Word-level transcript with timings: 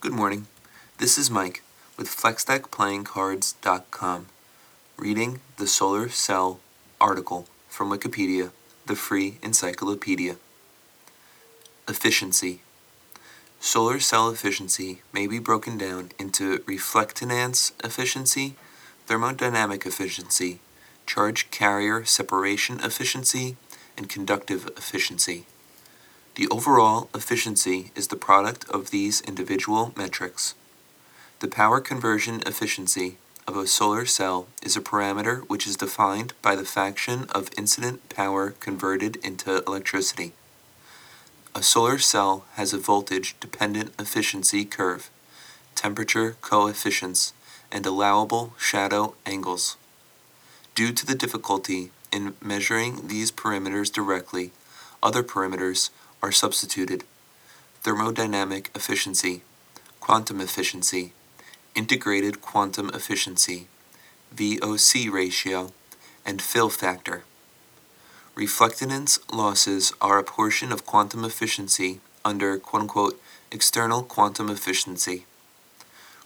Good 0.00 0.12
morning. 0.12 0.46
This 0.98 1.18
is 1.18 1.28
Mike 1.28 1.60
with 1.96 2.06
FlexDeckPlayingCards.com 2.06 4.26
reading 4.96 5.40
the 5.56 5.66
solar 5.66 6.08
cell 6.08 6.60
article 7.00 7.48
from 7.68 7.90
Wikipedia, 7.90 8.52
the 8.86 8.94
free 8.94 9.38
encyclopedia. 9.42 10.36
Efficiency 11.88 12.60
Solar 13.58 13.98
cell 13.98 14.30
efficiency 14.30 15.02
may 15.12 15.26
be 15.26 15.40
broken 15.40 15.76
down 15.76 16.12
into 16.16 16.58
reflectance 16.58 17.72
efficiency, 17.82 18.54
thermodynamic 19.08 19.84
efficiency, 19.84 20.60
charge 21.06 21.50
carrier 21.50 22.04
separation 22.04 22.78
efficiency, 22.84 23.56
and 23.96 24.08
conductive 24.08 24.70
efficiency. 24.76 25.46
The 26.38 26.46
overall 26.52 27.10
efficiency 27.16 27.90
is 27.96 28.06
the 28.06 28.14
product 28.14 28.64
of 28.70 28.92
these 28.92 29.20
individual 29.22 29.92
metrics. 29.96 30.54
The 31.40 31.48
power 31.48 31.80
conversion 31.80 32.44
efficiency 32.46 33.16
of 33.48 33.56
a 33.56 33.66
solar 33.66 34.06
cell 34.06 34.46
is 34.62 34.76
a 34.76 34.80
parameter 34.80 35.40
which 35.48 35.66
is 35.66 35.74
defined 35.74 36.34
by 36.40 36.54
the 36.54 36.64
fraction 36.64 37.26
of 37.30 37.50
incident 37.58 38.08
power 38.08 38.50
converted 38.60 39.16
into 39.16 39.64
electricity. 39.64 40.32
A 41.56 41.62
solar 41.64 41.98
cell 41.98 42.44
has 42.54 42.72
a 42.72 42.78
voltage 42.78 43.34
dependent 43.40 43.92
efficiency 43.98 44.64
curve, 44.64 45.10
temperature 45.74 46.36
coefficients, 46.40 47.32
and 47.72 47.84
allowable 47.84 48.54
shadow 48.56 49.16
angles. 49.26 49.76
Due 50.76 50.92
to 50.92 51.04
the 51.04 51.16
difficulty 51.16 51.90
in 52.12 52.34
measuring 52.40 53.08
these 53.08 53.32
parameters 53.32 53.92
directly, 53.92 54.52
other 55.02 55.24
parameters 55.24 55.90
are 56.22 56.32
substituted 56.32 57.04
thermodynamic 57.82 58.68
efficiency, 58.74 59.42
quantum 60.00 60.40
efficiency, 60.40 61.12
integrated 61.74 62.40
quantum 62.40 62.90
efficiency, 62.90 63.68
VOC 64.34 65.10
ratio, 65.10 65.72
and 66.26 66.42
fill 66.42 66.68
factor. 66.68 67.24
Reflectance 68.36 69.18
losses 69.32 69.92
are 70.00 70.18
a 70.18 70.24
portion 70.24 70.70
of 70.70 70.86
quantum 70.86 71.24
efficiency 71.24 72.00
under 72.24 72.58
quote 72.58 72.82
unquote 72.82 73.20
external 73.50 74.02
quantum 74.02 74.50
efficiency. 74.50 75.24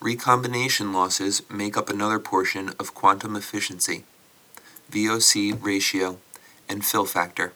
Recombination 0.00 0.92
losses 0.92 1.42
make 1.50 1.76
up 1.76 1.90
another 1.90 2.18
portion 2.18 2.70
of 2.78 2.94
quantum 2.94 3.34
efficiency, 3.34 4.04
VOC 4.92 5.62
ratio, 5.62 6.18
and 6.68 6.84
fill 6.84 7.04
factor. 7.04 7.52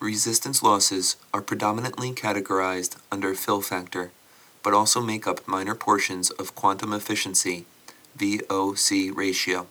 Resistance 0.00 0.62
losses 0.62 1.16
are 1.34 1.42
predominantly 1.42 2.10
categorized 2.12 2.96
under 3.12 3.34
fill 3.34 3.60
factor, 3.60 4.12
but 4.62 4.72
also 4.72 5.02
make 5.02 5.26
up 5.26 5.46
minor 5.46 5.74
portions 5.74 6.30
of 6.30 6.54
quantum 6.54 6.94
efficiency, 6.94 7.66
VOC 8.16 9.14
ratio. 9.14 9.66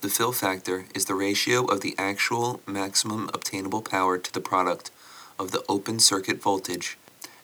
The 0.00 0.08
fill 0.08 0.32
factor 0.32 0.86
is 0.94 1.04
the 1.04 1.14
ratio 1.14 1.66
of 1.66 1.82
the 1.82 1.94
actual 1.98 2.62
maximum 2.66 3.28
obtainable 3.34 3.82
power 3.82 4.16
to 4.16 4.32
the 4.32 4.40
product 4.40 4.90
of 5.38 5.50
the 5.50 5.62
open 5.68 5.98
circuit 5.98 6.40
voltage 6.40 6.96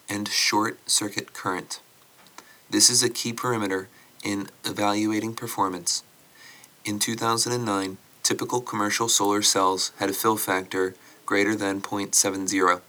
and 0.09 0.29
short 0.29 0.79
circuit 0.89 1.35
current. 1.35 1.81
This 2.71 2.89
is 2.89 3.03
a 3.03 3.11
key 3.11 3.35
parameter 3.35 3.89
in 4.25 4.49
evaluating 4.65 5.35
performance. 5.35 6.03
In 6.87 6.99
2009, 6.99 7.99
typical 8.23 8.63
commercial 8.63 9.11
solar 9.11 9.43
cells 9.43 9.93
had 9.99 10.09
a 10.09 10.15
fill 10.15 10.39
factor 10.39 10.95
greater 11.29 11.55
than 11.55 11.79
0.70. 11.79 12.81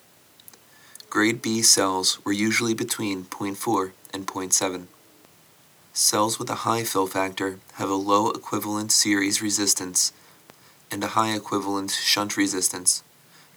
Grade 1.09 1.42
B 1.42 1.62
cells 1.62 2.23
were 2.23 2.32
usually 2.32 2.73
between 2.73 3.26
0.4 3.26 3.92
and 4.14 4.26
0.7. 4.26 4.86
Cells 5.92 6.40
with 6.40 6.50
a 6.50 6.64
high 6.64 6.86
fill 6.86 7.06
factor 7.06 7.59
have 7.73 7.90
a 7.90 7.96
low 7.96 8.31
equivalent 8.31 8.94
series 8.94 9.42
resistance 9.42 10.14
and 10.90 11.04
a 11.04 11.16
high 11.18 11.36
equivalent 11.36 11.91
shunt 11.91 12.38
resistance, 12.38 13.03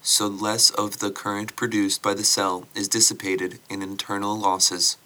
so 0.03 0.27
less 0.27 0.71
of 0.71 0.99
the 0.99 1.13
current 1.13 1.55
produced 1.55 2.03
by 2.03 2.13
the 2.13 2.25
cell 2.25 2.67
is 2.75 2.89
dissipated 2.89 3.61
in 3.71 3.83
internal 3.83 4.37
losses. 4.37 4.97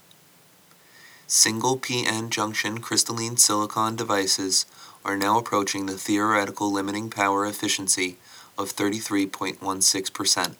Single 1.26 1.76
PN 1.76 2.30
junction 2.30 2.78
crystalline 2.78 3.36
silicon 3.36 3.94
devices 3.94 4.64
are 5.04 5.18
now 5.18 5.38
approaching 5.38 5.84
the 5.84 5.98
theoretical 5.98 6.72
limiting 6.72 7.10
power 7.10 7.44
efficiency 7.44 8.16
of 8.58 8.74
33.16%, 8.74 10.54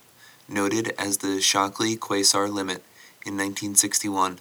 noted 0.48 0.94
as 0.98 1.18
the 1.18 1.40
Shockley 1.40 1.96
Queisser 1.96 2.48
limit 2.48 2.82
in 3.24 3.34
1961. 3.34 4.38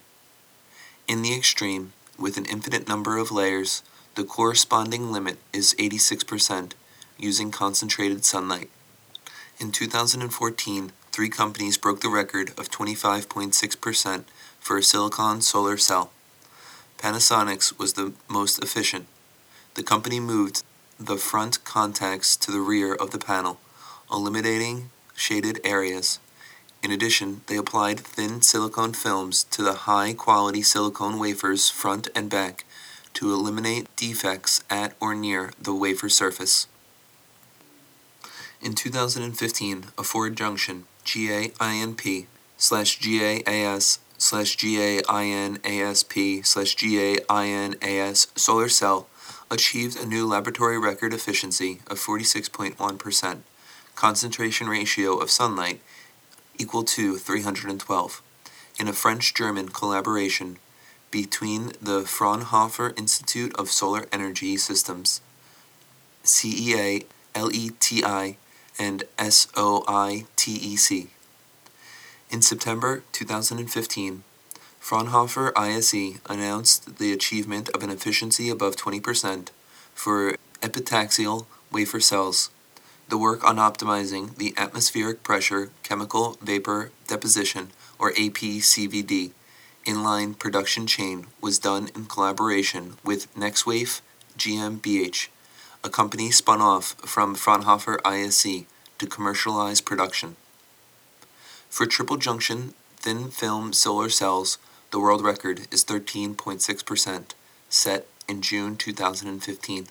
In 1.08 1.22
the 1.22 1.36
extreme, 1.36 1.94
with 2.18 2.38
an 2.38 2.46
infinite 2.46 2.88
number 2.88 3.18
of 3.18 3.32
layers, 3.32 3.84
the 4.16 4.24
corresponding 4.24 5.12
limit 5.12 5.38
is 5.52 5.76
86% 5.78 6.72
using 7.18 7.52
concentrated 7.52 8.26
sunlight. 8.26 8.70
In 9.60 9.72
2014, 9.72 10.92
three 11.12 11.30
companies 11.30 11.78
broke 11.78 12.02
the 12.02 12.10
record 12.10 12.50
of 12.58 12.70
25.6% 12.70 14.24
for 14.60 14.78
a 14.78 14.84
silicon 14.84 15.42
solar 15.42 15.78
cell. 15.78 16.12
Panasonic's 16.98 17.78
was 17.78 17.94
the 17.94 18.14
most 18.28 18.62
efficient. 18.62 19.06
The 19.76 19.84
company 19.84 20.20
moved 20.20 20.64
the 21.00 21.18
front 21.18 21.64
contacts 21.64 22.36
to 22.38 22.52
the 22.52 22.60
rear 22.60 22.94
of 22.94 23.12
the 23.12 23.20
panel, 23.20 23.60
eliminating 24.12 24.90
shaded 25.16 25.60
areas. 25.64 26.20
In 26.82 26.92
addition, 26.92 27.42
they 27.48 27.58
applied 27.58 28.00
thin 28.00 28.42
silicone 28.42 28.94
films 28.94 29.44
to 29.46 29.64
the 29.64 29.74
high-quality 29.74 30.62
silicone 30.62 31.20
wafers 31.20 31.70
front 31.70 32.08
and 32.16 32.30
back 32.30 32.64
to 33.14 33.34
eliminate 33.34 33.94
defects 33.96 34.64
at 34.70 34.94
or 35.00 35.16
near 35.16 35.52
the 35.60 35.74
wafer 35.74 36.10
surface. 36.10 36.68
In 38.62 38.74
2015, 38.74 39.86
a 39.98 40.04
four 40.04 40.30
junction 40.30 40.86
GAINP 41.06 42.28
slash 42.58 43.00
GAAS 43.00 44.00
slash 44.18 44.58
GAINASP 44.58 46.46
slash 46.46 46.76
GAINAS 46.76 48.28
solar 48.36 48.70
cell 48.70 49.08
achieved 49.52 49.98
a 50.00 50.06
new 50.06 50.26
laboratory 50.26 50.78
record 50.78 51.14
efficiency 51.14 51.82
of 51.88 52.00
46.1%, 52.00 53.40
concentration 53.96 54.68
ratio 54.68 55.18
of 55.18 55.30
sunlight 55.30 55.82
equal 56.58 56.84
to 56.84 57.18
312, 57.18 58.22
in 58.80 58.88
a 58.88 58.94
French-German 58.94 59.70
collaboration 59.70 60.58
between 61.12 61.72
the 61.82 62.02
Fraunhofer 62.02 62.94
Institute 62.98 63.56
of 63.56 63.70
Solar 63.70 64.06
Energy 64.12 64.58
Systems, 64.58 65.22
CEA, 66.24 67.06
LETI, 67.36 68.38
and 68.78 69.04
SOITEC. 69.18 71.08
In 72.30 72.42
September 72.42 73.04
2015, 73.12 74.24
Fraunhofer 74.86 75.52
ISE 75.58 76.20
announced 76.30 77.00
the 77.00 77.12
achievement 77.12 77.70
of 77.70 77.82
an 77.82 77.90
efficiency 77.90 78.50
above 78.50 78.76
20% 78.76 79.48
for 79.96 80.36
epitaxial 80.62 81.48
wafer 81.72 82.00
cells. 82.00 82.52
The 83.10 83.18
work 83.18 83.44
on 83.44 83.56
optimizing 83.56 84.38
the 84.38 84.54
atmospheric 84.56 85.24
pressure 85.24 85.72
chemical 85.82 86.38
vapor 86.40 86.92
deposition, 87.08 87.72
or 87.98 88.12
APCVD, 88.12 89.32
inline 89.88 90.38
production 90.38 90.86
chain 90.86 91.26
was 91.42 91.58
done 91.58 91.90
in 91.96 92.06
collaboration 92.06 92.98
with 93.04 93.34
NextWafe 93.34 94.02
GmbH, 94.38 95.30
a 95.84 95.90
company 95.90 96.30
spun 96.30 96.62
off 96.62 96.94
from 97.04 97.34
Fraunhofer 97.34 98.00
ISE 98.06 98.66
to 99.00 99.08
commercialize 99.08 99.82
production. 99.82 100.36
For 101.72 101.88
triple 101.88 102.18
junction 102.18 102.76
thin 102.98 103.30
film 103.30 103.74
solar 103.74 104.10
cells, 104.10 104.60
the 104.96 105.02
world 105.02 105.26
record 105.26 105.68
is 105.74 105.84
13.6%, 105.84 107.24
set 107.68 108.08
in 108.30 108.42
June 108.42 108.78
2015. 108.78 109.88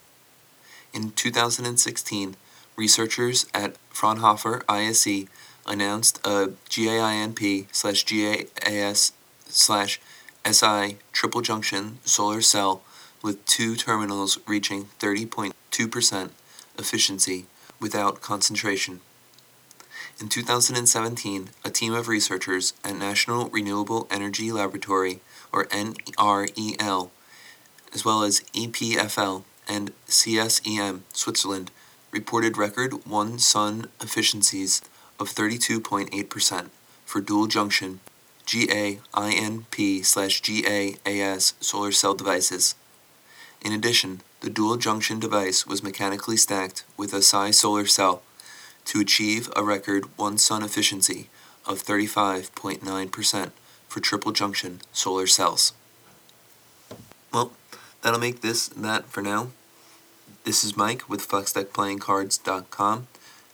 In 0.95 1.11
2016, 1.11 2.37
researchers 2.75 3.45
at 3.53 3.77
Fraunhofer 3.91 4.63
ISE 4.67 5.27
announced 5.67 6.21
a 6.25 6.53
GAINP 6.71 7.67
slash 7.71 8.07
GAAS 8.07 9.13
slash 9.47 10.01
SI 10.51 10.97
triple 11.13 11.43
junction 11.43 11.99
solar 12.07 12.41
cell 12.41 12.81
with 13.23 13.45
two 13.45 13.77
terminals 13.77 14.39
reaching 14.47 14.87
30.2% 15.01 16.31
efficiency 16.79 17.45
without 17.79 18.23
concentration. 18.23 19.03
In 20.21 20.29
2017, 20.29 21.51
a 21.65 21.71
team 21.71 21.93
of 21.93 22.07
researchers 22.07 22.73
at 22.85 22.95
National 22.97 23.49
Renewable 23.49 24.07
Energy 24.13 24.53
Laboratory, 24.53 25.21
or 25.53 25.65
NREL, 25.67 27.11
as 27.93 28.05
well 28.05 28.23
as 28.23 28.41
EPFL 28.55 29.43
and 29.67 29.93
CSEM 30.07 31.01
Switzerland, 31.13 31.73
reported 32.13 32.57
record 32.57 33.05
1 33.05 33.39
sun 33.41 33.87
efficiencies 34.01 34.81
of 35.19 35.31
32.8% 35.31 36.69
for 37.05 37.21
dual 37.21 37.49
junction 37.49 37.99
GAINP 38.47 40.05
slash 40.05 40.43
GAAS 40.43 41.55
solar 41.59 41.91
cell 41.91 42.15
devices. 42.15 42.77
In 43.61 43.73
addition, 43.73 44.21
the 44.43 44.51
dual 44.51 44.77
junction 44.77 45.19
device 45.19 45.67
was 45.67 45.83
mechanically 45.83 46.37
stacked 46.37 46.85
with 46.97 47.13
a 47.13 47.23
Si 47.23 47.51
solar 47.51 47.87
cell 47.87 48.23
to 48.87 49.01
achieve 49.01 49.51
a 49.57 49.63
record 49.63 50.05
one 50.17 50.39
sun 50.39 50.63
efficiency 50.63 51.29
of 51.67 51.83
35.9% 51.83 53.51
for 53.89 54.01
triple 54.01 54.33
junction 54.33 54.81
solar 54.93 55.27
cells. 55.27 55.73
Well, 57.33 57.53
that'll 58.03 58.21
make 58.21 58.41
this 58.41 58.69
and 58.69 58.85
that 58.85 59.07
for 59.07 59.23
now. 59.23 59.49
This 60.45 60.63
is 60.63 60.77
Mike 60.77 61.09
with 61.09 61.27
FlexDeckPlayingCards.com. 61.27 63.07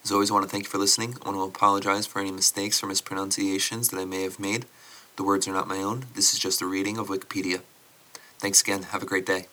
As 0.03 0.11
always, 0.11 0.31
I 0.31 0.35
want 0.35 0.45
to 0.45 0.51
thank 0.51 0.65
you 0.65 0.71
for 0.71 0.79
listening. 0.79 1.17
I 1.23 1.31
want 1.31 1.37
to 1.37 1.57
apologize 1.57 2.07
for 2.07 2.21
any 2.21 2.33
mistakes 2.33 2.83
or 2.83 2.87
mispronunciations 2.87 3.91
that 3.91 4.01
I 4.01 4.05
may 4.05 4.23
have 4.23 4.41
made. 4.41 4.65
The 5.17 5.25
words 5.25 5.47
are 5.47 5.53
not 5.53 5.69
my 5.69 5.79
own. 5.79 6.07
This 6.15 6.33
is 6.33 6.39
just 6.39 6.63
a 6.63 6.67
reading 6.67 6.99
of 6.99 7.09
Wikipedia. 7.09 7.61
Thanks 8.39 8.63
again. 8.63 8.85
Have 8.85 9.03
a 9.03 9.07
great 9.07 9.27
day. 9.27 9.47